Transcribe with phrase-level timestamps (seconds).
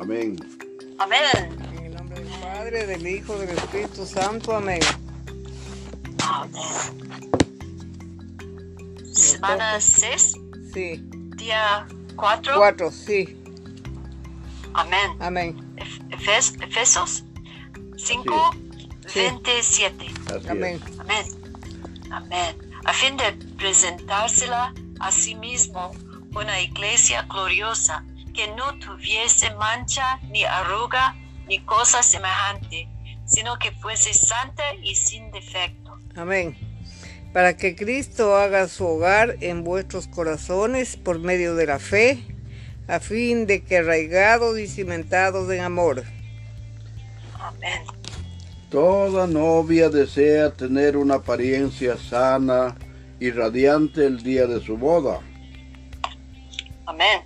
[0.00, 0.36] Amén.
[0.98, 1.20] Amén.
[1.76, 4.54] En el nombre del Padre, del Hijo, del Espíritu Santo.
[4.56, 4.80] Amén.
[6.22, 6.62] Amén.
[9.12, 10.34] Semana 6,
[10.72, 11.02] Sí.
[11.36, 12.54] día 4.
[12.56, 13.36] Cuatro, sí.
[14.74, 15.10] Amén.
[15.20, 15.56] Amén.
[16.10, 17.24] Efes- Efesios
[17.96, 18.50] 5,
[19.06, 19.20] Sí.
[19.20, 20.06] 27.
[20.34, 20.80] Así Amén.
[20.98, 21.26] Amén.
[22.10, 22.56] Amén.
[22.84, 25.90] A fin de presentársela a sí mismo
[26.34, 28.04] una iglesia gloriosa
[28.36, 31.16] que no tuviese mancha ni arruga
[31.48, 32.86] ni cosa semejante,
[33.24, 35.98] sino que fuese santa y sin defecto.
[36.14, 36.54] Amén.
[37.32, 42.22] Para que Cristo haga su hogar en vuestros corazones por medio de la fe,
[42.88, 46.04] a fin de que arraigados y cimentados en amor.
[47.40, 47.82] Amén.
[48.70, 52.76] Toda novia desea tener una apariencia sana
[53.18, 55.20] y radiante el día de su boda.
[56.84, 57.25] Amén.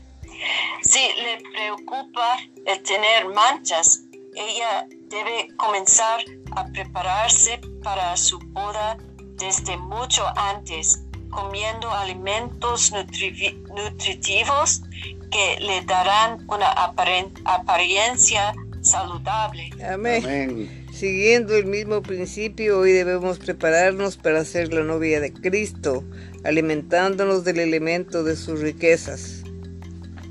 [0.90, 6.20] Si le preocupa el tener manchas, ella debe comenzar
[6.56, 8.98] a prepararse para su boda
[9.36, 14.82] desde mucho antes, comiendo alimentos nutritivos
[15.30, 18.52] que le darán una apariencia
[18.82, 19.70] saludable.
[19.88, 20.24] Amén.
[20.24, 20.86] Amén.
[20.92, 26.02] Siguiendo el mismo principio, hoy debemos prepararnos para ser la novia de Cristo,
[26.42, 29.39] alimentándonos del elemento de sus riquezas.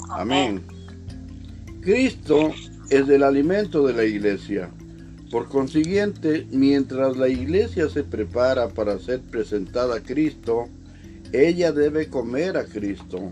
[0.09, 0.65] Amén.
[1.81, 2.53] Cristo
[2.89, 4.69] es el alimento de la iglesia.
[5.31, 10.67] Por consiguiente, mientras la iglesia se prepara para ser presentada a Cristo,
[11.31, 13.31] ella debe comer a Cristo.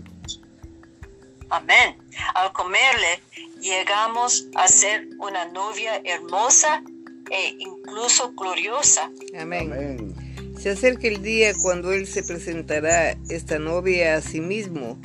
[1.50, 1.96] Amén.
[2.34, 3.20] Al comerle,
[3.60, 6.82] llegamos a ser una novia hermosa
[7.30, 9.10] e incluso gloriosa.
[9.38, 9.72] Amén.
[9.72, 10.54] Amén.
[10.56, 14.98] Se acerca el día cuando Él se presentará esta novia a sí mismo.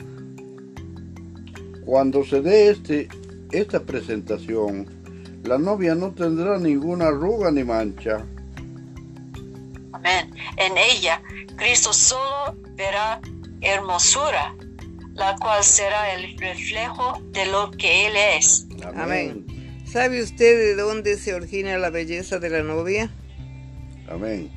[1.85, 3.07] Cuando se dé este,
[3.51, 4.87] esta presentación,
[5.43, 8.25] la novia no tendrá ninguna arruga ni mancha.
[9.91, 10.33] Amén.
[10.57, 11.22] En ella,
[11.57, 13.19] Cristo solo verá
[13.61, 14.55] hermosura,
[15.13, 18.66] la cual será el reflejo de lo que Él es.
[18.95, 19.45] Amén.
[19.85, 23.11] ¿Sabe usted de dónde se origina la belleza de la novia?
[24.09, 24.49] Amén.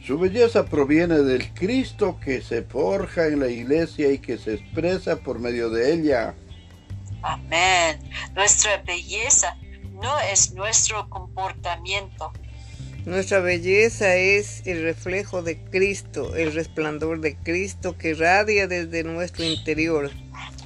[0.00, 5.16] Su belleza proviene del Cristo que se forja en la iglesia y que se expresa
[5.16, 6.34] por medio de ella.
[7.22, 7.98] Amén.
[8.34, 9.56] Nuestra belleza
[9.94, 12.32] no es nuestro comportamiento.
[13.04, 19.44] Nuestra belleza es el reflejo de Cristo, el resplandor de Cristo que radia desde nuestro
[19.44, 20.10] interior.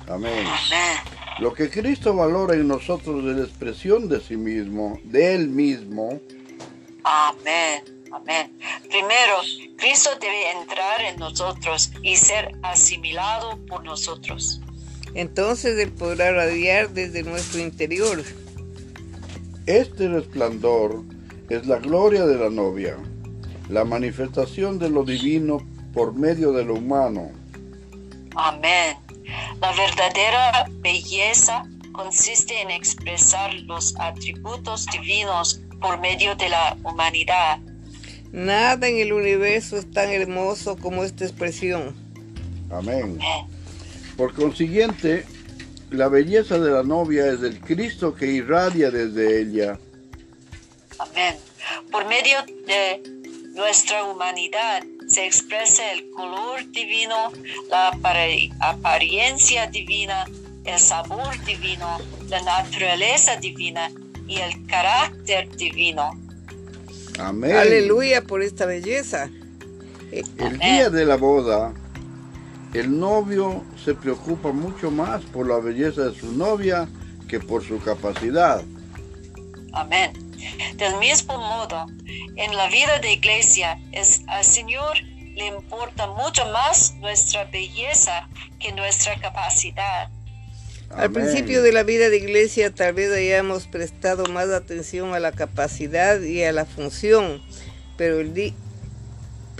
[0.08, 0.46] Amén.
[0.46, 1.22] Amén.
[1.38, 6.20] Lo que Cristo valora en nosotros es la expresión de sí mismo, de Él mismo.
[7.04, 7.84] Amén.
[8.12, 8.58] Amén.
[8.88, 9.36] Primero,
[9.78, 14.60] Cristo debe entrar en nosotros y ser asimilado por nosotros.
[15.14, 18.22] Entonces Él podrá radiar desde nuestro interior.
[19.66, 21.02] Este resplandor
[21.48, 22.96] es la gloria de la novia,
[23.68, 25.58] la manifestación de lo divino
[25.92, 27.30] por medio de lo humano.
[28.34, 28.96] Amén.
[29.60, 37.58] La verdadera belleza consiste en expresar los atributos divinos por medio de la humanidad.
[38.32, 41.94] Nada en el universo es tan hermoso como esta expresión.
[42.70, 43.18] Amén.
[43.20, 43.51] Amén.
[44.22, 45.26] Por consiguiente,
[45.90, 49.80] la belleza de la novia es el Cristo que irradia desde ella.
[50.96, 51.34] Amén.
[51.90, 53.02] Por medio de
[53.56, 57.32] nuestra humanidad se expresa el color divino,
[57.68, 57.88] la
[58.60, 60.24] apariencia divina,
[60.66, 63.90] el sabor divino, la naturaleza divina
[64.28, 66.12] y el carácter divino.
[67.18, 67.56] Amén.
[67.56, 69.28] Aleluya por esta belleza.
[70.12, 71.74] El día de la boda,
[72.74, 76.88] el novio se preocupa mucho más por la belleza de su novia
[77.28, 78.62] que por su capacidad.
[79.72, 80.12] Amén.
[80.76, 81.86] Del mismo modo,
[82.36, 84.98] en la vida de iglesia, es, al Señor
[85.34, 88.28] le importa mucho más nuestra belleza
[88.58, 90.10] que nuestra capacidad.
[90.90, 95.32] Al principio de la vida de iglesia tal vez hayamos prestado más atención a la
[95.32, 97.42] capacidad y a la función,
[97.96, 98.34] pero, el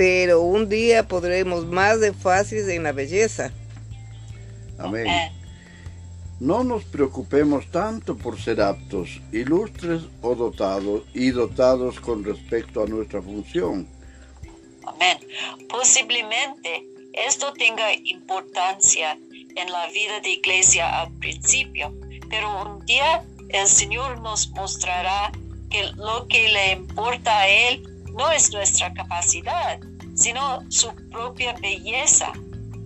[0.02, 3.52] pero un día podremos más énfasis en la belleza.
[4.76, 5.06] Amén.
[5.06, 5.32] Amén.
[6.40, 12.86] No nos preocupemos tanto por ser aptos, ilustres o dotados y dotados con respecto a
[12.86, 13.86] nuestra función.
[14.84, 15.18] Amén.
[15.68, 16.82] Posiblemente
[17.12, 19.16] esto tenga importancia
[19.54, 21.94] en la vida de iglesia al principio,
[22.28, 25.30] pero un día el Señor nos mostrará
[25.70, 29.78] que lo que le importa a Él no es nuestra capacidad,
[30.14, 32.32] sino su propia belleza,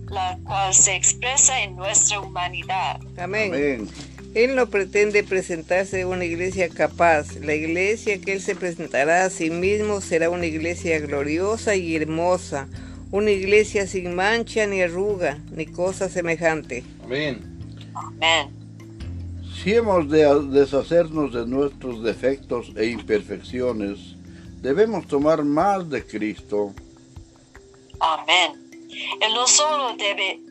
[0.09, 2.99] la cual se expresa en nuestra humanidad.
[3.17, 3.53] Amén.
[3.53, 3.89] Amén.
[4.33, 7.35] Él no pretende presentarse una iglesia capaz.
[7.37, 12.67] La iglesia que Él se presentará a sí mismo será una iglesia gloriosa y hermosa,
[13.09, 16.83] una iglesia sin mancha ni arruga, ni cosa semejante.
[17.03, 17.41] Amén.
[17.95, 18.49] Amén.
[19.55, 24.16] Si hemos de deshacernos de nuestros defectos e imperfecciones,
[24.67, 26.73] debemos tomar más de Cristo.
[28.01, 28.51] Amén.
[29.21, 30.41] Él no solo debe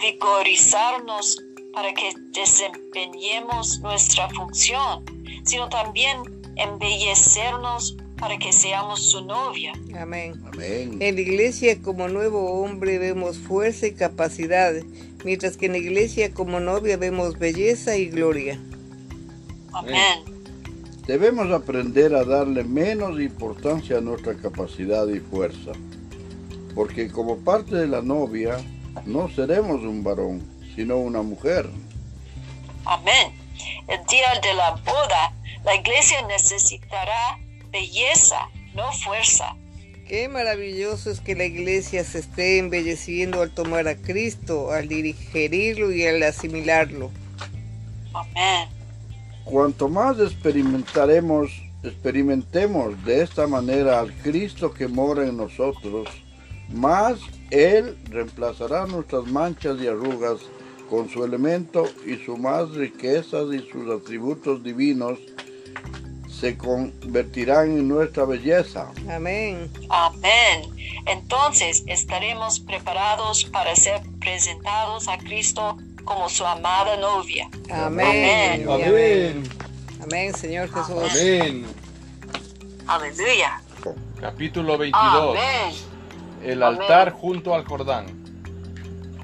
[0.00, 1.40] vigorizarnos
[1.72, 5.04] para que desempeñemos nuestra función,
[5.44, 6.18] sino también
[6.56, 9.72] embellecernos para que seamos su novia.
[9.96, 10.42] Amén.
[10.52, 10.96] Amén.
[11.00, 14.74] En la iglesia como nuevo hombre vemos fuerza y capacidad,
[15.24, 18.58] mientras que en la iglesia como novia vemos belleza y gloria.
[19.72, 20.41] Amén.
[21.06, 25.72] Debemos aprender a darle menos importancia a nuestra capacidad y fuerza,
[26.76, 28.58] porque como parte de la novia
[29.04, 30.42] no seremos un varón,
[30.76, 31.68] sino una mujer.
[32.84, 33.32] Amén.
[33.88, 35.34] El día de la boda,
[35.64, 37.38] la iglesia necesitará
[37.70, 39.56] belleza, no fuerza.
[40.06, 45.90] Qué maravilloso es que la iglesia se esté embelleciendo al tomar a Cristo, al digerirlo
[45.90, 47.10] y al asimilarlo.
[48.12, 48.81] Amén.
[49.44, 51.50] Cuanto más experimentaremos,
[51.82, 56.08] experimentemos de esta manera al Cristo que mora en nosotros,
[56.70, 57.18] más
[57.50, 60.38] Él reemplazará nuestras manchas y arrugas
[60.88, 65.18] con su elemento y sus más riquezas y sus atributos divinos
[66.42, 68.90] se convertirán en nuestra belleza.
[69.08, 69.70] Amén.
[69.88, 70.62] Amén.
[71.06, 77.48] Entonces estaremos preparados para ser presentados a Cristo como su amada novia.
[77.70, 78.66] Amén.
[78.68, 78.86] Amén.
[78.88, 79.42] Amén.
[80.02, 81.10] Amén, Señor Jesús.
[81.10, 81.66] Amén.
[82.86, 83.60] Aleluya.
[84.20, 85.36] Capítulo 22.
[85.36, 85.74] Amén.
[86.42, 86.80] El Amén.
[86.80, 88.22] altar junto al Jordán.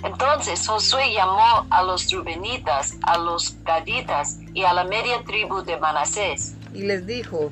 [0.05, 5.77] Entonces Josué llamó a los rubenitas, a los gaditas y a la media tribu de
[5.77, 6.55] Manasés.
[6.73, 7.51] Y les dijo,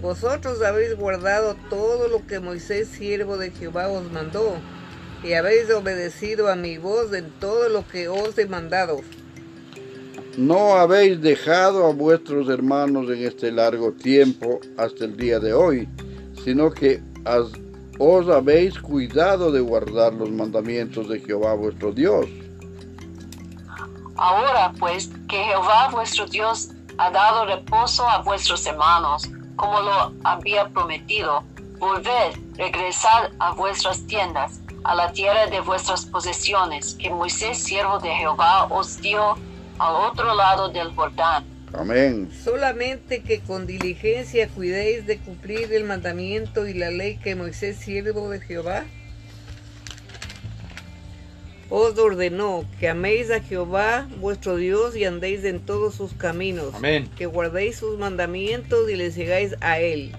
[0.00, 4.56] vosotros habéis guardado todo lo que Moisés, siervo de Jehová, os mandó,
[5.22, 9.00] y habéis obedecido a mi voz en todo lo que os he mandado.
[10.36, 15.88] No habéis dejado a vuestros hermanos en este largo tiempo hasta el día de hoy,
[16.44, 17.52] sino que has-
[17.98, 22.26] os habéis cuidado de guardar los mandamientos de Jehová vuestro Dios.
[24.16, 30.68] Ahora pues que Jehová vuestro Dios ha dado reposo a vuestros hermanos, como lo había
[30.70, 31.44] prometido,
[31.78, 38.10] volved, regresad a vuestras tiendas, a la tierra de vuestras posesiones, que Moisés, siervo de
[38.10, 39.34] Jehová, os dio
[39.78, 41.44] al otro lado del Jordán.
[41.74, 42.30] Amén.
[42.44, 48.28] Solamente que con diligencia cuidéis de cumplir el mandamiento y la ley que Moisés, siervo
[48.28, 48.84] de Jehová,
[51.70, 57.08] os ordenó que améis a Jehová vuestro Dios y andéis en todos sus caminos, Amén.
[57.16, 60.14] que guardéis sus mandamientos y le sigáis a él,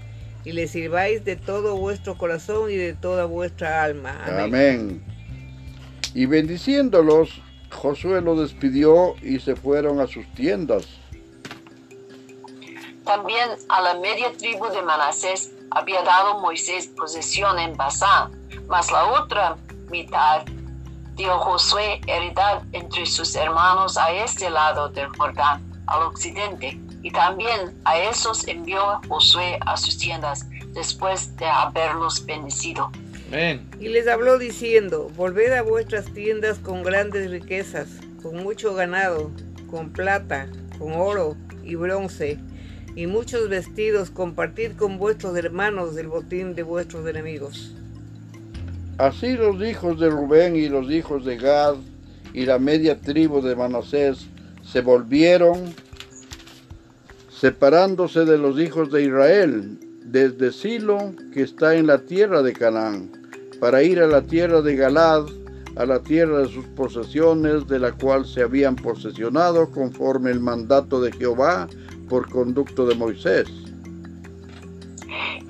[0.45, 4.19] y le sirváis de todo vuestro corazón y de toda vuestra alma.
[4.25, 4.43] Amén.
[4.43, 5.03] Amén.
[6.13, 7.41] Y bendiciéndolos,
[7.71, 10.87] Josué los despidió y se fueron a sus tiendas.
[13.03, 18.31] También a la media tribu de Manasés había dado Moisés posesión en Basán,
[18.67, 19.57] mas la otra
[19.89, 20.45] mitad
[21.15, 27.73] dio Josué heredad entre sus hermanos a este lado del Jordán, al occidente, y también
[27.83, 32.89] a esos envió Josué a sus tiendas después de haberlos bendecido.
[33.27, 33.69] Amén.
[33.79, 37.89] Y les habló diciendo, volved a vuestras tiendas con grandes riquezas,
[38.21, 39.29] con mucho ganado,
[39.69, 40.47] con plata,
[40.79, 42.39] con oro y bronce,
[42.95, 47.75] y muchos vestidos, compartid con vuestros hermanos del botín de vuestros enemigos.
[48.97, 51.75] Así los hijos de Rubén y los hijos de Gad
[52.33, 54.27] y la media tribu de Manasés
[54.63, 55.73] se volvieron
[57.43, 63.11] separándose de los hijos de Israel desde Silo, que está en la tierra de Canaán,
[63.59, 65.25] para ir a la tierra de Galad,
[65.75, 71.01] a la tierra de sus posesiones, de la cual se habían posesionado conforme el mandato
[71.01, 71.67] de Jehová
[72.07, 73.49] por conducto de Moisés.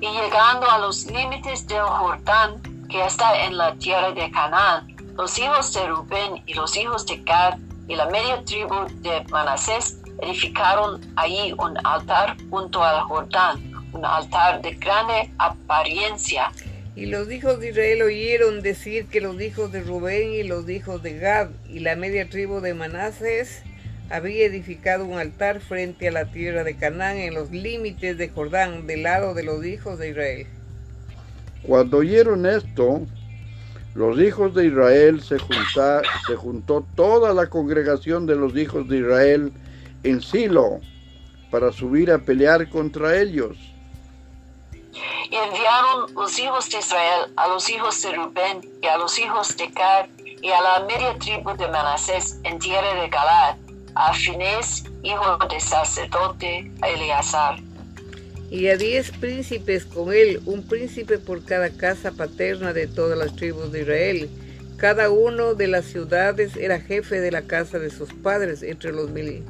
[0.00, 2.60] llegando a los límites del Jordán,
[2.90, 7.18] que está en la tierra de Canaán, los hijos de Rubén y los hijos de
[7.18, 14.04] Gad y la media tribu de Manasés edificaron allí un altar junto al Jordán, un
[14.04, 16.50] altar de grande apariencia.
[16.96, 21.02] Y los hijos de Israel oyeron decir que los hijos de Rubén y los hijos
[21.02, 23.62] de Gad y la media tribu de Manases
[24.10, 28.86] había edificado un altar frente a la tierra de Canaán en los límites de Jordán,
[28.86, 30.46] del lado de los hijos de Israel.
[31.64, 33.00] Cuando oyeron esto,
[33.94, 38.98] los hijos de Israel se, junta- se juntó toda la congregación de los hijos de
[38.98, 39.52] Israel
[40.04, 40.80] en Silo
[41.50, 43.56] para subir a pelear contra ellos.
[45.30, 49.56] Y enviaron los hijos de Israel a los hijos de Rubén y a los hijos
[49.56, 50.06] de Gad
[50.42, 53.56] y a la media tribu de Manasés en tierra de Galad,
[53.96, 57.58] a Finés, hijo de sacerdote, a Eleazar.
[58.50, 63.34] Y a diez príncipes con él, un príncipe por cada casa paterna de todas las
[63.34, 64.30] tribus de Israel.
[64.76, 69.10] Cada uno de las ciudades era jefe de la casa de sus padres entre los
[69.10, 69.44] mil-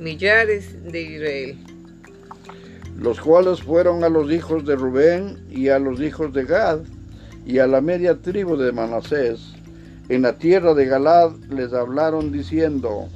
[0.00, 1.58] millares de Israel.
[2.96, 6.80] los cuales fueron a los hijos de Rubén y a los hijos de Gad
[7.46, 9.40] y a la media tribu de Manasés.
[10.10, 13.08] En la tierra de Galad les hablaron diciendo,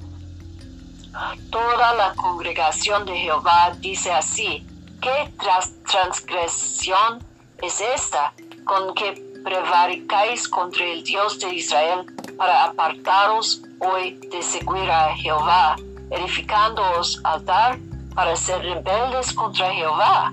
[1.51, 4.67] Toda la congregación de Jehová dice así,
[5.03, 7.19] ¿qué tras- transgresión
[7.63, 8.33] es esta
[8.65, 12.07] con que prevaricáis contra el Dios de Israel
[12.39, 15.77] para apartaros hoy de seguir a Jehová,
[16.11, 17.79] edificándoos altar
[18.15, 20.33] para ser rebeldes contra Jehová?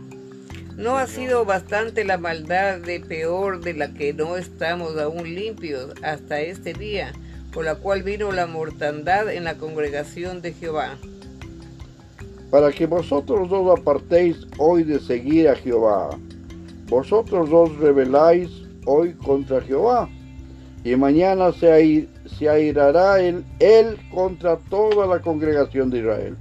[0.78, 5.94] No ha sido bastante la maldad de peor de la que no estamos aún limpios
[6.04, 7.12] hasta este día,
[7.54, 10.98] por la cual vino la mortandad en la congregación de Jehová.
[12.50, 16.10] para que vosotros dos apartéis hoy de seguir a Jehová.
[16.88, 18.50] Vosotros dos rebeláis
[18.86, 20.10] hoy contra Jehová,
[20.84, 22.10] y mañana se, ai-
[22.42, 26.38] se airará él, él contra toda la congregación de Israel.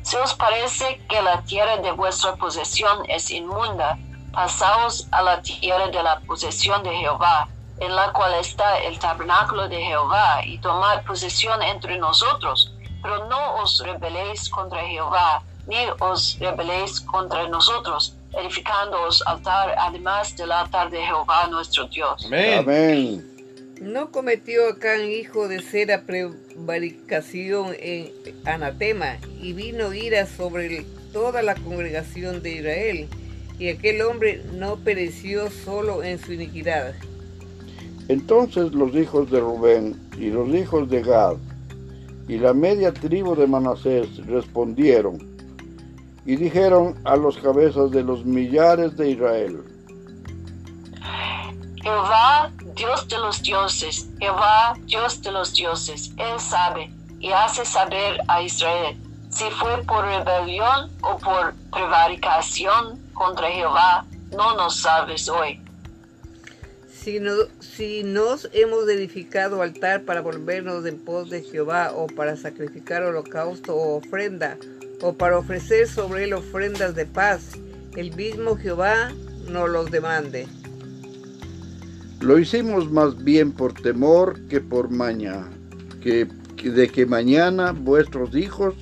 [0.00, 3.98] Si os parece que la tierra de vuestra posesión es inmunda,
[4.32, 7.48] pasaos a la tierra de la posesión de Jehová,
[7.80, 12.72] en la cual está el tabernáculo de Jehová, y tomad posesión entre nosotros.
[13.02, 20.50] Pero no os rebeléis contra Jehová, ni os rebeléis contra nosotros, edificándoos altar además del
[20.50, 22.24] altar de Jehová nuestro Dios.
[22.24, 22.60] Amén.
[22.60, 23.33] Amén.
[23.80, 28.10] ¿No cometió Acán hijo de Sera prevaricación en
[28.44, 33.08] anatema y vino ira sobre toda la congregación de Israel?
[33.58, 36.94] Y aquel hombre no pereció solo en su iniquidad.
[38.08, 41.36] Entonces los hijos de Rubén y los hijos de Gad
[42.28, 45.18] y la media tribu de Manasés respondieron
[46.26, 49.62] y dijeron a los cabezas de los millares de Israel,
[51.82, 56.90] Jehová, Dios de los dioses, Jehová, Dios de los dioses, Él sabe
[57.20, 58.96] y hace saber a Israel
[59.30, 65.60] si fue por rebelión o por prevaricación contra Jehová, no nos sabes hoy.
[66.88, 72.36] Si, no- si nos hemos edificado altar para volvernos en pos de Jehová, o para
[72.36, 74.56] sacrificar holocausto o ofrenda,
[75.02, 77.52] o para ofrecer sobre él ofrendas de paz,
[77.96, 79.10] el mismo Jehová
[79.48, 80.46] nos los demande.
[82.24, 85.46] Lo hicimos más bien por temor que por maña,
[86.02, 88.74] que, de que mañana vuestros hijos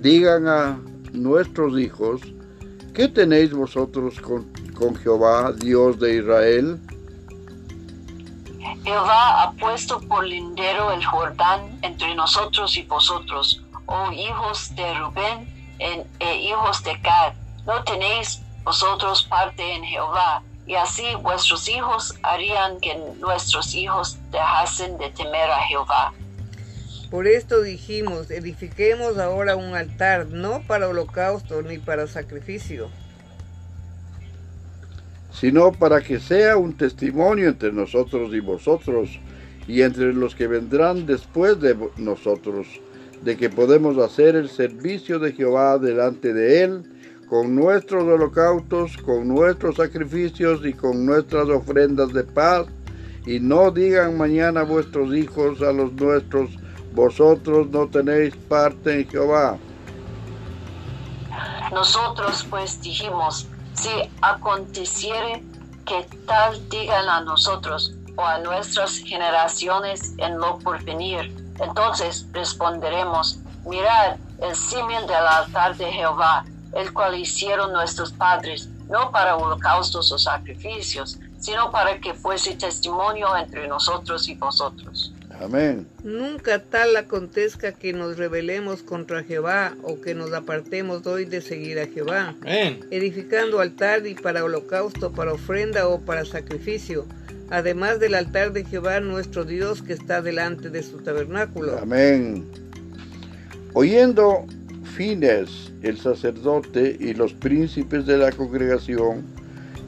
[0.00, 0.80] digan a
[1.12, 2.20] nuestros hijos,
[2.92, 4.44] ¿qué tenéis vosotros con,
[4.96, 6.80] Jehová, Dios de Israel?
[8.82, 15.48] Jehová ha puesto por lindero el Jordán entre nosotros y vosotros, oh hijos de Rubén
[15.78, 17.34] e hijos de Gad.
[17.64, 24.96] No tenéis vosotros parte en Jehová, y así vuestros hijos harían que nuestros hijos dejasen
[24.98, 26.12] de temer a Jehová.
[27.10, 32.88] Por esto dijimos, edifiquemos ahora un altar, no para holocausto ni para sacrificio,
[35.32, 39.18] sino para que sea un testimonio entre nosotros y vosotros,
[39.66, 42.68] y entre los que vendrán después de nosotros,
[43.22, 46.84] de que podemos hacer el servicio de Jehová delante de Él,
[47.30, 52.66] con nuestros holocaustos, con nuestros sacrificios y con nuestras ofrendas de paz,
[53.24, 56.50] y no digan mañana vuestros hijos a los nuestros,
[56.92, 59.56] vosotros no tenéis parte en Jehová.
[61.72, 63.90] Nosotros pues dijimos, si
[64.22, 65.44] aconteciere
[65.86, 74.16] que tal digan a nosotros o a nuestras generaciones en lo porvenir, entonces responderemos, mirad
[74.42, 76.44] el símil del altar de Jehová,
[76.74, 83.36] el cual hicieron nuestros padres, no para holocaustos o sacrificios, sino para que fuese testimonio
[83.36, 85.12] entre nosotros y vosotros.
[85.40, 85.86] Amén.
[86.04, 91.80] Nunca tal acontezca que nos rebelemos contra Jehová o que nos apartemos hoy de seguir
[91.80, 92.80] a Jehová, Amén.
[92.90, 97.06] edificando altar y para holocausto, para ofrenda o para sacrificio,
[97.48, 101.78] además del altar de Jehová nuestro Dios que está delante de su tabernáculo.
[101.78, 102.46] Amén.
[103.72, 104.44] Oyendo
[104.90, 109.24] Fines, el sacerdote, y los príncipes de la congregación,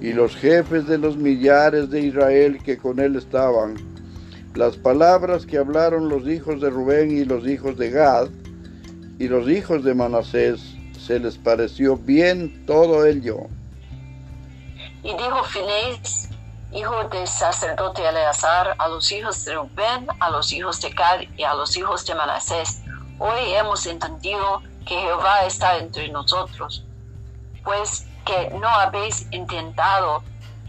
[0.00, 3.76] y los jefes de los millares de Israel que con él estaban,
[4.54, 8.28] las palabras que hablaron los hijos de Rubén y los hijos de Gad,
[9.18, 10.60] y los hijos de Manasés
[10.98, 13.46] se les pareció bien todo ello.
[15.02, 16.28] Y dijo Finés,
[16.72, 21.42] hijo del sacerdote Eleazar, a los hijos de Rubén, a los hijos de Gad y
[21.42, 22.82] a los hijos de Manasés,
[23.18, 26.84] hoy hemos entendido que Jehová está entre nosotros,
[27.64, 30.22] pues que no habéis intentado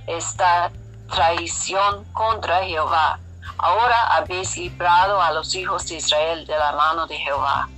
[0.07, 0.71] esta
[1.13, 3.19] traición contra Jehová.
[3.57, 7.69] Ahora habéis librado a los hijos de Israel de la mano de Jehová.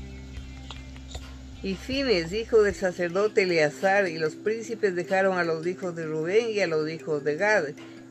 [1.61, 6.51] Y Fines, hijo del sacerdote Eleazar, y los príncipes dejaron a los hijos de Rubén
[6.51, 7.63] y a los hijos de Gad,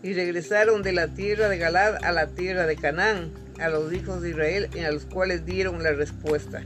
[0.03, 4.21] y regresaron de la tierra de Galad a la tierra de Canaán, a los hijos
[4.23, 6.63] de Israel, a los cuales dieron la respuesta.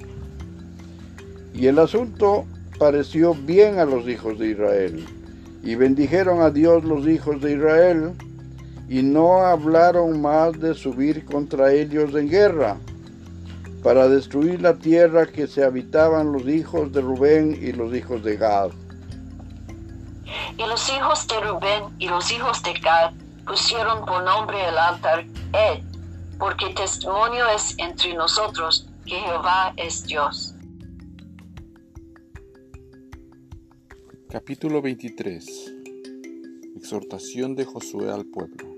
[1.59, 2.47] Y el asunto
[2.79, 5.05] pareció bien a los hijos de Israel,
[5.65, 8.12] y bendijeron a Dios los hijos de Israel,
[8.88, 12.77] y no hablaron más de subir contra ellos en guerra,
[13.83, 18.37] para destruir la tierra que se habitaban los hijos de Rubén y los hijos de
[18.37, 18.71] Gad.
[20.57, 25.25] Y los hijos de Rubén y los hijos de Gad pusieron por nombre el altar
[25.53, 25.83] Ed,
[26.38, 30.55] porque testimonio es entre nosotros que Jehová es Dios.
[34.30, 35.73] Capítulo 23
[36.76, 38.76] Exhortación de Josué al pueblo.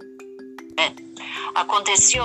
[1.56, 2.22] Aconteció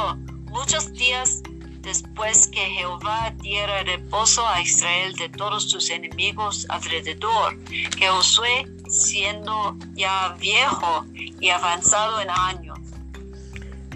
[0.52, 1.42] muchos días
[1.82, 9.76] después que Jehová diera reposo a Israel de todos sus enemigos alrededor, que Josué, siendo
[9.96, 12.78] ya viejo y avanzado en años,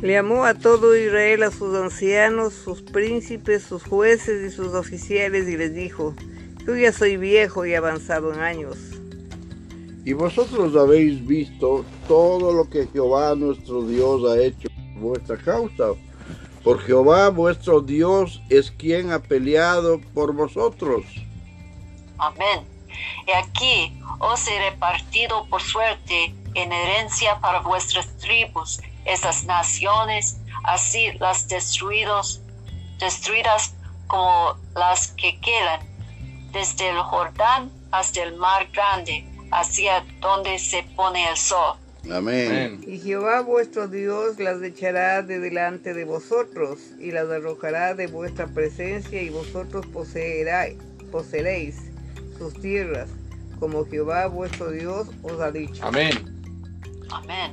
[0.02, 5.48] Le llamó a todo Israel, a sus ancianos, sus príncipes, sus jueces y sus oficiales,
[5.48, 6.16] y les dijo,
[6.66, 8.99] Yo ya soy viejo y avanzado en años.
[10.10, 15.90] Y vosotros habéis visto todo lo que Jehová nuestro Dios ha hecho por vuestra causa.
[16.64, 21.06] Por Jehová vuestro Dios es quien ha peleado por vosotros.
[22.18, 22.68] Amén.
[23.28, 31.12] Y aquí os he repartido por suerte en herencia para vuestras tribus estas naciones, así
[31.20, 32.42] las destruidos,
[32.98, 33.76] destruidas
[34.08, 35.82] como las que quedan,
[36.52, 41.76] desde el Jordán hasta el mar grande, hacia donde se pone el sol.
[42.12, 42.82] Amén.
[42.88, 48.48] Y Jehová vuestro Dios las echará de delante de vosotros, y las arrojará de vuestra
[48.48, 50.78] presencia, y vosotros poseeráis,
[51.12, 51.76] poseeréis
[52.38, 53.10] sus tierras,
[53.60, 55.84] como Jehová vuestro Dios os ha dicho.
[55.86, 56.12] Amén.
[57.12, 57.52] Amén.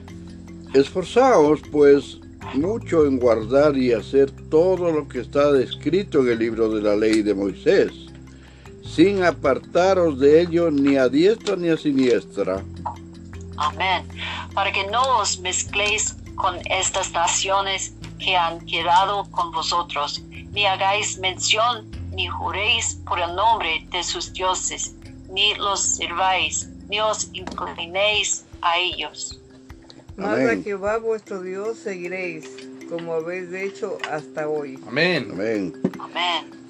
[0.75, 2.21] Esforzaos pues
[2.55, 6.95] mucho en guardar y hacer todo lo que está descrito en el libro de la
[6.97, 8.06] ley de Moisés,
[8.97, 12.65] sin apartaros de ello ni a diestra ni a siniestra,
[13.59, 14.07] Amén.
[14.55, 21.19] Para que no os mezcléis con estas naciones que han quedado con vosotros, ni hagáis
[21.19, 24.95] mención, ni juréis por el nombre de sus dioses,
[25.31, 29.39] ni los sirváis, ni os inclinéis a ellos.
[30.17, 30.57] Mas a.
[30.63, 32.49] Jehová vuestro Dios seguiréis,
[32.89, 34.79] como habéis hecho hasta hoy.
[34.87, 35.29] Amén.
[35.33, 35.75] Amén.
[36.01, 36.66] Amén.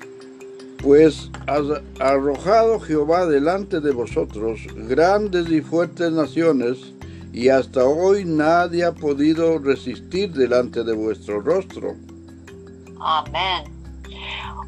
[0.86, 1.64] Pues has
[1.98, 6.78] arrojado Jehová delante de vosotros grandes y fuertes naciones,
[7.32, 11.96] y hasta hoy nadie ha podido resistir delante de vuestro rostro.
[13.00, 13.64] Amén.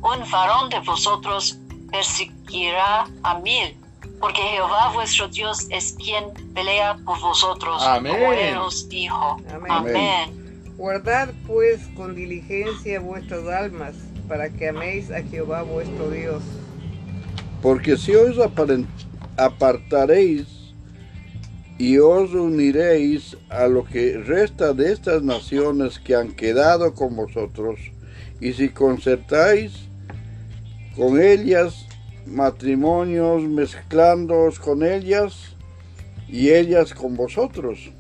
[0.03, 1.57] Un varón de vosotros
[1.93, 3.77] perseguirá a mil,
[4.19, 8.13] porque Jehová vuestro Dios es quien pelea por vosotros, Amén.
[8.13, 9.37] como él os dijo.
[9.55, 9.71] Amén.
[9.71, 10.75] Amén.
[10.77, 13.95] Guardad pues con diligencia vuestras almas,
[14.29, 16.43] para que améis a Jehová vuestro Dios.
[17.63, 18.37] Porque si os
[19.37, 20.47] apartaréis
[21.79, 27.79] y os uniréis a lo que resta de estas naciones que han quedado con vosotros,
[28.41, 29.89] y si concertáis
[30.95, 31.87] con ellas
[32.27, 35.57] matrimonios mezclándoos con ellas
[36.29, 37.91] y ellas con vosotros.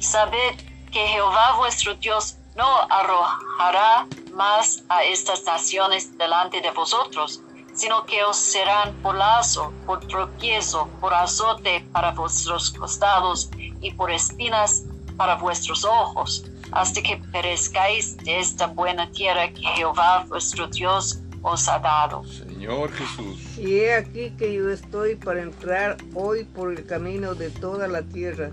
[0.00, 0.56] Sabed
[0.92, 7.40] que Jehová vuestro Dios no arrojará más a estas naciones delante de vosotros,
[7.72, 13.48] sino que os serán por lazo, por tropiezo, por azote para vuestros costados
[13.80, 14.82] y por espinas
[15.16, 21.68] para vuestros ojos, hasta que perezcáis de esta buena tierra que Jehová vuestro Dios os
[21.68, 22.24] ha dado.
[22.24, 23.56] Señor Jesús.
[23.56, 28.02] Y he aquí que yo estoy para entrar hoy por el camino de toda la
[28.02, 28.50] tierra.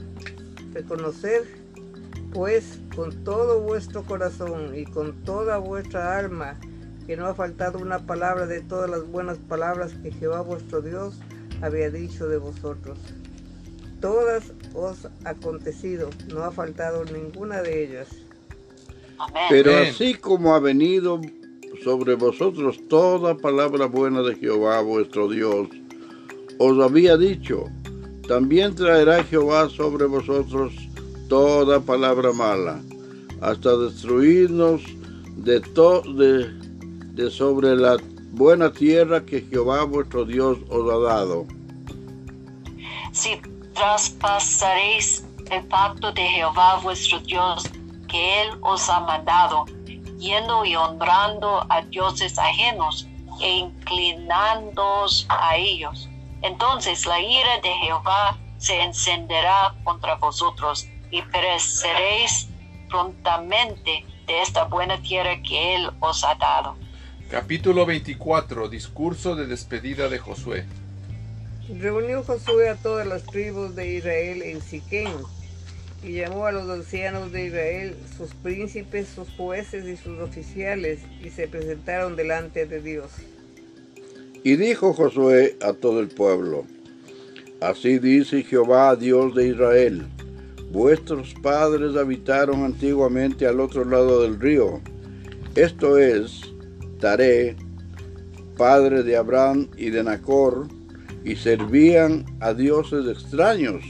[0.73, 1.64] Reconoced,
[2.35, 6.59] pues, con todo vuestro corazón y con toda vuestra alma,
[7.07, 11.17] que no ha faltado una palabra de todas las buenas palabras que Jehová vuestro Dios
[11.61, 12.99] había dicho de vosotros.
[14.01, 18.09] Todas os ha acontecido, no ha faltado ninguna de ellas.
[19.49, 21.21] Pero así como ha venido
[21.85, 25.69] sobre vosotros toda palabra buena de Jehová vuestro Dios.
[26.57, 27.69] Os había dicho,
[28.27, 30.84] también traerá Jehová sobre vosotros
[31.27, 32.81] toda palabra mala,
[33.41, 34.81] hasta destruirnos
[35.37, 37.97] de, to de, sobre la
[38.31, 41.45] buena tierra que Jehová vuestro Dios os ha dado.
[43.11, 43.41] Si
[43.73, 47.69] traspasaréis el pacto de Jehová vuestro Dios
[48.07, 49.65] que él os ha mandado,
[50.17, 53.07] yendo y honrando a dioses ajenos
[53.41, 56.09] e inclinándoos a ellos.
[56.41, 62.49] Entonces la ira de Jehová se encenderá contra vosotros y pereceréis
[62.89, 66.75] prontamente de esta buena tierra que él os ha dado.
[67.31, 68.67] Capítulo 24.
[68.67, 70.65] Discurso de despedida de Josué.
[71.79, 75.13] Reunió Josué a todas las tribus de Israel en Siquén
[76.03, 81.29] y llamó a los ancianos de Israel, sus príncipes, sus jueces y sus oficiales, y
[81.29, 83.09] se presentaron delante de Dios.
[84.43, 86.65] Y dijo Josué a todo el pueblo,
[87.61, 90.05] Así dice Jehová, Dios de Israel,
[90.75, 94.81] vuestros padres habitaron antiguamente al otro lado del río,
[95.55, 96.53] esto es,
[96.99, 97.55] Taré,
[98.57, 100.67] padre de Abraham y de Nacor,
[101.23, 103.85] y servían a dioses extraños.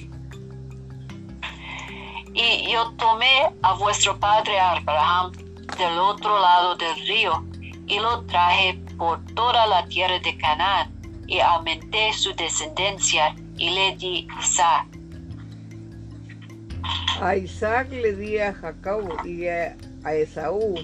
[2.36, 5.32] Y yo tomé a vuestro padre Abraham
[5.80, 7.44] del otro lado del río
[7.88, 10.94] y lo traje por toda la tierra de Canaán
[11.26, 14.95] y aumenté su descendencia y le di Isaac.
[17.22, 20.76] A Isaac le di a Jacob y a, a Esaú,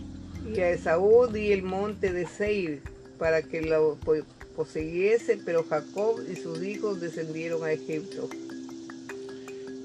[0.56, 2.82] y a Esaú di el monte de Seir
[3.20, 8.30] para que lo po- poseyese, pero Jacob y sus hijos descendieron a Egipto.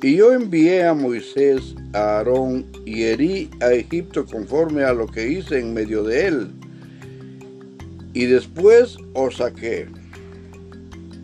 [0.03, 5.27] Y yo envié a Moisés, a Aarón, y herí a Egipto conforme a lo que
[5.27, 6.51] hice en medio de él.
[8.15, 9.89] Y después os saqué.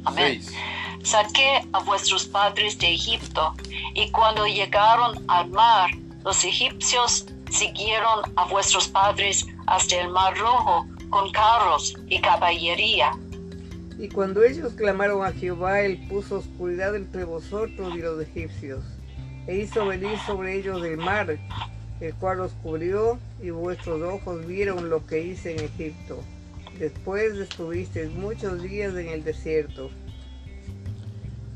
[0.04, 0.40] Amén.
[0.42, 0.52] 6.
[1.04, 3.54] Saqué a vuestros padres de Egipto,
[3.94, 5.90] y cuando llegaron al mar,
[6.24, 13.12] los egipcios siguieron a vuestros padres hasta el mar rojo con carros y caballería.
[13.98, 18.82] Y cuando ellos clamaron a Jehová, él puso oscuridad entre vosotros y los egipcios,
[19.46, 21.38] e hizo venir sobre ellos el mar,
[22.00, 26.18] el cual os cubrió, y vuestros ojos vieron lo que hice en Egipto.
[26.78, 29.90] Después estuvisteis muchos días en el desierto.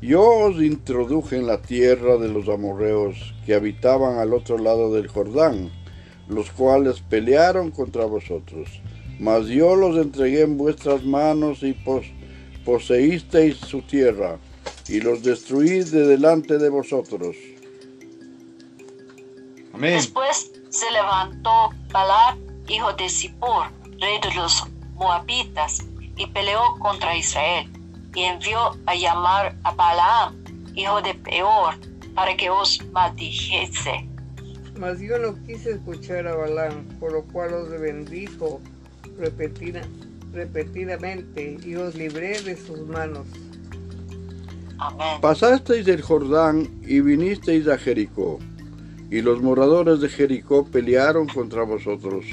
[0.01, 5.07] Yo os introduje en la tierra de los amorreos que habitaban al otro lado del
[5.07, 5.71] Jordán,
[6.27, 8.69] los cuales pelearon contra vosotros.
[9.19, 12.05] Mas yo los entregué en vuestras manos y pos-
[12.63, 14.37] poseísteis su tierra,
[14.87, 17.35] y los destruí de delante de vosotros.
[19.73, 19.95] Amén.
[19.95, 23.67] Después se levantó Balac, hijo de Zippor,
[23.99, 25.79] rey de los Moabitas,
[26.15, 27.71] y peleó contra Israel,
[28.17, 31.75] y envió a llamar a Balaam, hijo de Peor,
[32.15, 34.09] para que os maldijese.
[34.79, 38.59] Mas yo no quise escuchar a Balaam, por lo cual os bendijo
[39.19, 39.87] repetida-
[40.33, 43.27] repetidamente y os libré de sus manos.
[44.79, 45.21] Amén.
[45.21, 48.39] Pasasteis el Jordán y vinisteis a Jericó,
[49.11, 52.25] y los moradores de Jericó pelearon contra vosotros.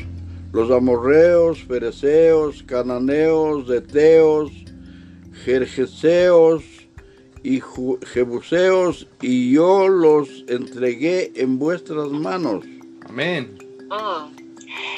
[0.50, 4.63] Los amorreos, fereceos, cananeos, eteos,
[5.44, 6.62] jerjeseos
[7.42, 7.60] y
[8.06, 12.64] jebuseos, y yo los entregué en vuestras manos.
[13.08, 13.58] Amén.
[13.90, 14.34] Mm.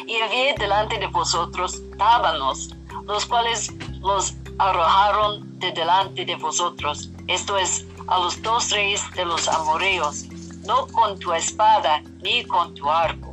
[0.07, 2.75] Y había delante de vosotros tábanos,
[3.07, 9.25] los cuales los arrojaron de delante de vosotros, esto es, a los dos reyes de
[9.25, 10.27] los amorreos,
[10.65, 13.33] no con tu espada ni con tu arco.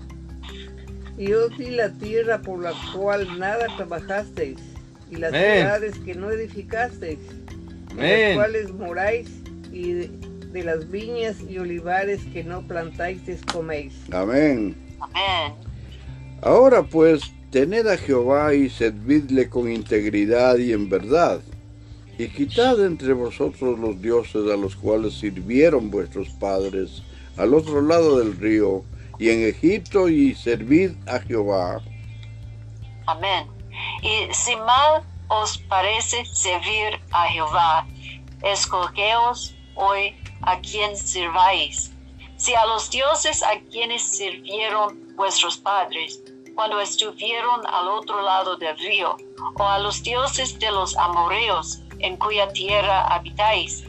[1.18, 4.60] Y os di la tierra por la cual nada trabajasteis,
[5.13, 5.58] y las Amén.
[5.60, 7.19] ciudades que no edificasteis,
[7.91, 9.30] en las cuales moráis,
[9.71, 10.12] y de,
[10.52, 13.93] de las viñas y olivares que no plantasteis coméis.
[14.12, 14.76] Amén.
[14.99, 15.54] Amén.
[16.41, 17.21] Ahora pues,
[17.52, 21.41] tened a Jehová y servidle con integridad y en verdad,
[22.17, 27.04] y quitad entre vosotros los dioses a los cuales sirvieron vuestros padres
[27.38, 28.84] al otro lado del río
[29.19, 31.82] y en Egipto, y servid a Jehová.
[33.06, 33.47] Amén.
[34.02, 37.88] Y si mal os parece servir a Jehová,
[38.43, 41.91] escogeos hoy a quien sirváis.
[42.38, 46.22] Si a los dioses a quienes sirvieron vuestros padres
[46.56, 49.17] cuando estuvieron al otro lado del río,
[49.56, 53.84] o a los dioses de los amorreos en cuya tierra habitáis.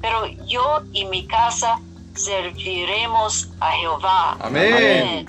[0.00, 1.78] Pero yo y mi casa
[2.14, 4.36] serviremos a Jehová.
[4.40, 5.26] Amén.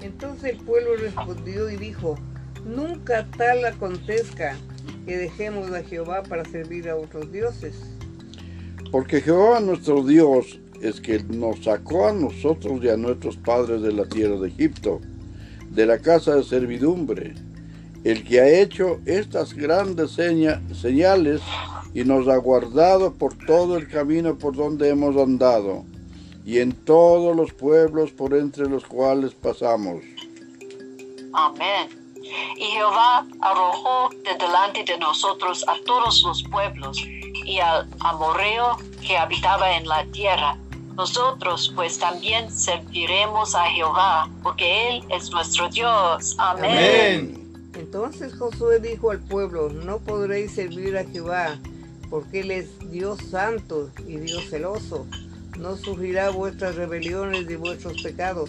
[0.00, 2.18] Entonces el pueblo respondió y dijo,
[2.66, 4.56] Nunca tal acontezca
[5.06, 7.74] que dejemos a Jehová para servir a otros dioses.
[8.90, 13.92] Porque Jehová nuestro Dios es que nos sacó a nosotros y a nuestros padres de
[13.92, 15.00] la tierra de Egipto,
[15.70, 17.34] de la casa de servidumbre,
[18.04, 21.40] el que ha hecho estas grandes seña- señales
[21.94, 25.84] y nos ha guardado por todo el camino por donde hemos andado,
[26.44, 30.02] y en todos los pueblos por entre los cuales pasamos.
[31.32, 32.05] Amén.
[32.56, 39.16] Y Jehová arrojó de delante de nosotros a todos los pueblos y al amorreo que
[39.16, 40.56] habitaba en la tierra.
[40.96, 46.34] Nosotros pues también serviremos a Jehová, porque Él es nuestro Dios.
[46.38, 47.46] Amén.
[47.74, 51.58] Entonces Josué dijo al pueblo, no podréis servir a Jehová,
[52.08, 55.06] porque Él es Dios santo y Dios celoso.
[55.58, 58.48] No sufrirá vuestras rebeliones y vuestros pecados.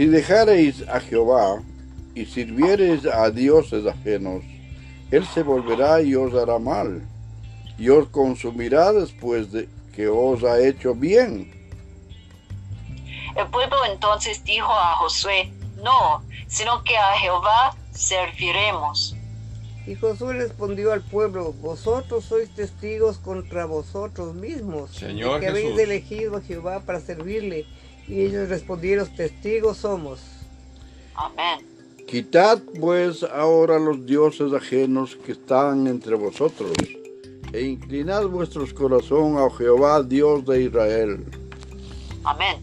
[0.00, 1.60] Si dejareis a Jehová
[2.14, 4.42] y sirviereis a dioses ajenos,
[5.10, 7.02] él se volverá y os hará mal,
[7.76, 11.52] y os consumirá después de que os ha hecho bien.
[13.36, 15.52] El pueblo entonces dijo a Josué,
[15.84, 19.14] no, sino que a Jehová serviremos.
[19.86, 25.78] Y Josué respondió al pueblo, vosotros sois testigos contra vosotros mismos, Señor de que habéis
[25.78, 27.66] elegido a Jehová para servirle.
[28.10, 30.20] Y ellos respondieron, testigos somos.
[31.14, 31.64] Amén.
[32.08, 36.72] Quitad pues ahora los dioses ajenos que están entre vosotros,
[37.52, 41.24] e inclinad vuestros corazón a Jehová, Dios de Israel.
[42.24, 42.60] Amén.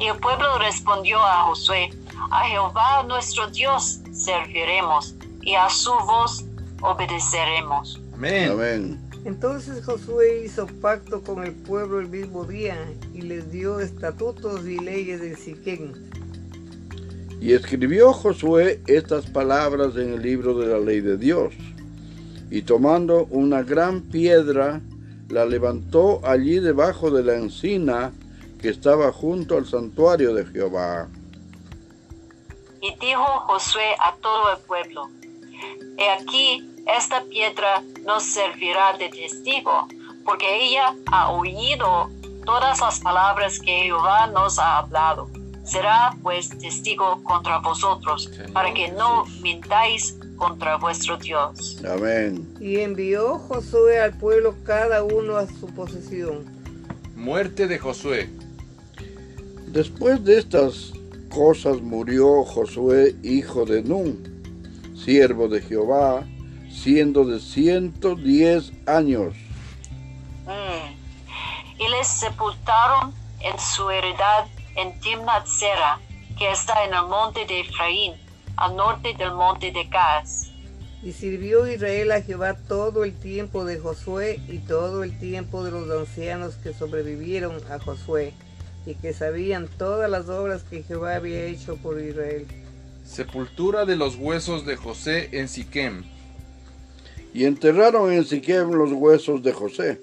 [0.00, 1.90] Y el pueblo respondió a Josué,
[2.32, 6.44] a Jehová nuestro Dios serviremos y a su voz
[6.82, 8.00] obedeceremos.
[8.14, 8.50] Amén.
[8.50, 9.07] Amén.
[9.28, 12.78] Entonces Josué hizo pacto con el pueblo el mismo día
[13.12, 15.92] y les dio estatutos y leyes de Siquén.
[17.38, 21.52] Y escribió Josué estas palabras en el libro de la ley de Dios.
[22.50, 24.80] Y tomando una gran piedra,
[25.28, 28.12] la levantó allí debajo de la encina
[28.58, 31.06] que estaba junto al santuario de Jehová.
[32.80, 35.10] Y dijo Josué a todo el pueblo,
[35.98, 39.86] He aquí, esta piedra nos servirá de testigo,
[40.24, 42.10] porque ella ha oído
[42.44, 45.28] todas las palabras que Jehová nos ha hablado.
[45.64, 51.78] Será pues testigo contra vosotros, Señor para que no mintáis contra vuestro Dios.
[51.86, 52.48] Amén.
[52.58, 56.46] Y envió Josué al pueblo cada uno a su posesión.
[57.14, 58.30] Muerte de Josué.
[59.66, 60.92] Después de estas
[61.28, 64.16] cosas murió Josué, hijo de Nun,
[64.94, 66.24] siervo de Jehová,
[66.70, 69.34] siendo de 110 años.
[70.46, 71.80] Mm.
[71.80, 76.00] Y les sepultaron en su heredad en Timnat Sera,
[76.38, 78.14] que está en el monte de Efraín,
[78.56, 80.50] al norte del monte de Gaz.
[81.02, 85.70] Y sirvió Israel a Jehová todo el tiempo de Josué y todo el tiempo de
[85.70, 88.34] los ancianos que sobrevivieron a Josué
[88.84, 92.46] y que sabían todas las obras que Jehová había hecho por Israel.
[93.04, 96.04] Sepultura de los huesos de José en Siquem.
[97.34, 100.00] Y enterraron en Siquem los huesos de José,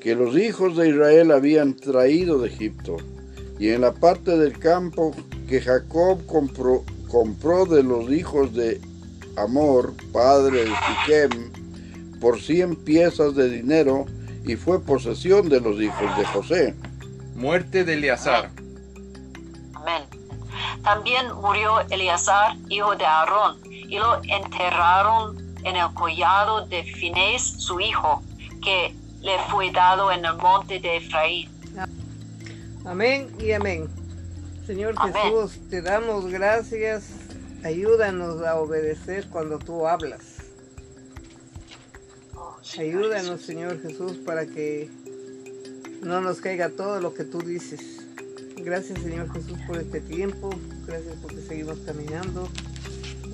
[0.00, 2.96] que los hijos de Israel habían traído de Egipto,
[3.58, 5.14] y en la parte del campo
[5.48, 8.80] que Jacob compró, compró de los hijos de
[9.36, 11.52] Amor, padre de Siquem,
[12.20, 14.06] por cien piezas de dinero,
[14.44, 16.74] y fue posesión de los hijos de José.
[17.34, 18.50] Muerte de Eleazar.
[19.74, 20.02] Amén.
[20.82, 27.80] También murió Eleazar, hijo de Aarón, y lo enterraron en el collado de Finés, su
[27.80, 28.22] hijo,
[28.62, 31.50] que le fue dado en el monte de Efraín.
[32.84, 33.88] Amén y amén.
[34.66, 35.14] Señor Amén.
[35.14, 37.10] Jesús, te damos gracias.
[37.64, 40.38] Ayúdanos a obedecer cuando tú hablas.
[42.78, 43.40] Ayúdanos.
[43.42, 44.88] Señor Jesús, para que
[46.02, 48.06] no nos caiga todo lo que tú dices.
[48.56, 50.50] Gracias, Señor Jesús, por este tiempo.
[50.86, 52.48] Gracias porque seguimos caminando.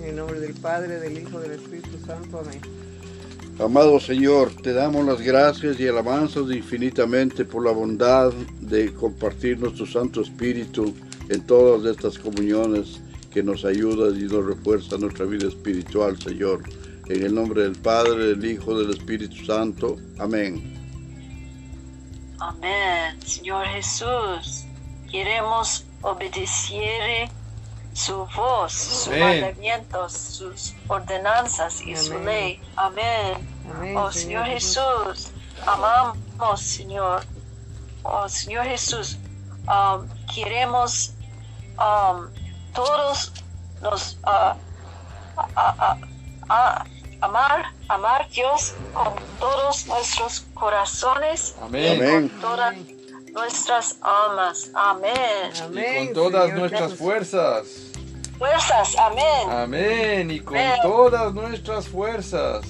[0.05, 2.41] En el nombre del Padre, del Hijo, del Espíritu Santo.
[2.41, 2.61] Amén.
[3.59, 9.87] Amado Señor, te damos las gracias y alabanzas infinitamente por la bondad de compartir nuestro
[9.87, 10.95] Santo Espíritu
[11.31, 13.01] en todas estas comuniones
[13.33, 16.63] que nos ayuda y nos refuerza nuestra vida espiritual, Señor.
[17.09, 19.97] En el nombre del Padre, del Hijo, del Espíritu Santo.
[20.19, 20.75] Amén.
[22.41, 24.67] Amén, Señor Jesús.
[25.11, 27.31] Queremos obedecer
[27.95, 29.41] su voz, sus Amén.
[29.41, 32.61] mandamientos, sus ordenanzas y su ley.
[32.77, 33.49] Amén.
[33.75, 33.97] Amén.
[33.97, 35.31] Oh Señor Jesús,
[35.67, 37.25] amamos Señor.
[38.03, 39.17] Oh Señor Jesús,
[39.67, 41.13] um, queremos
[41.79, 42.27] um,
[42.75, 43.33] todos
[43.81, 44.57] nos ah,
[45.37, 45.99] a- a-
[46.49, 46.85] a-
[47.21, 52.03] amar, amar Dios con todos nuestros corazones Amén.
[52.03, 52.29] Amén.
[52.29, 52.75] con todas
[53.35, 54.71] nuestras almas.
[54.75, 55.13] Amén.
[55.55, 56.05] Y Amén.
[56.07, 56.99] con todas Señor nuestras Jesús.
[56.99, 57.67] fuerzas.
[58.39, 59.51] Fuerzas, amén.
[59.51, 60.31] Amén.
[60.31, 60.79] Y con Amén.
[60.83, 62.65] todas nuestras fuerzas.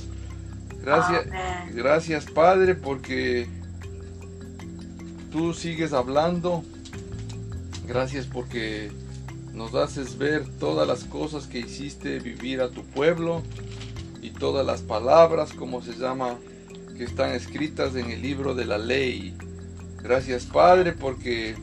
[0.83, 1.73] Gracias, Amén.
[1.75, 3.49] gracias Padre porque
[5.31, 6.63] tú sigues hablando.
[7.87, 8.91] Gracias porque
[9.53, 13.43] nos haces ver todas las cosas que hiciste vivir a tu pueblo
[14.23, 16.37] y todas las palabras, como se llama,
[16.97, 19.37] que están escritas en el libro de la ley.
[20.05, 21.57] Gracias Padre porque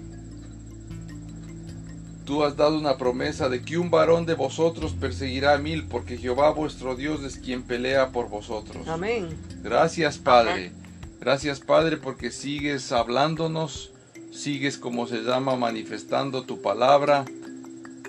[2.25, 6.17] tú has dado una promesa de que un varón de vosotros perseguirá a mil, porque
[6.17, 8.87] Jehová vuestro Dios es quien pelea por vosotros.
[8.87, 9.27] Amén.
[9.63, 10.71] Gracias Padre.
[11.19, 13.91] Gracias Padre porque sigues hablándonos,
[14.31, 17.25] sigues como se llama manifestando tu palabra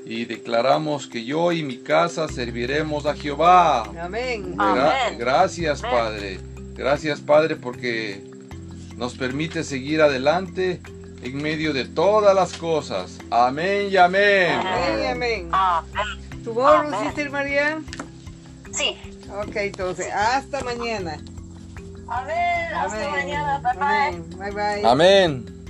[0.07, 3.83] y declaramos que yo y mi casa serviremos a Jehová.
[4.01, 4.57] Amén.
[4.57, 5.19] Gra- Amén.
[5.19, 5.97] gracias Amén.
[5.97, 6.41] Padre.
[6.75, 8.32] Gracias Padre porque
[9.03, 10.81] nos permite seguir adelante
[11.25, 13.19] en medio de todas las cosas.
[13.33, 14.53] Amén y amén.
[14.53, 15.07] Amén.
[15.11, 15.49] Amén.
[15.51, 16.45] Amén.
[16.45, 17.01] ¿Tomorrow, Amén.
[17.07, 17.81] Sister María?
[18.71, 18.97] Sí.
[19.45, 21.19] Ok, entonces, hasta mañana.
[22.07, 22.75] Amén.
[22.77, 23.11] Hasta Amén.
[23.11, 23.59] mañana.
[23.59, 23.89] Bye bye.
[23.89, 24.31] Amén.
[24.39, 24.87] Bye bye.
[24.89, 25.62] Amén.